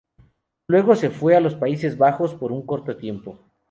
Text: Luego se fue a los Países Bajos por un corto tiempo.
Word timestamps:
Luego 0.65 0.95
se 0.95 1.11
fue 1.11 1.35
a 1.35 1.39
los 1.39 1.53
Países 1.53 1.95
Bajos 1.95 2.33
por 2.33 2.51
un 2.51 2.65
corto 2.65 2.97
tiempo. 2.97 3.37